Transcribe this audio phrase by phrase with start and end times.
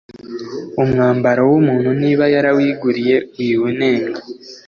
[0.81, 4.19] umwambaro wumuntu niba yarawiguriye wiwunenga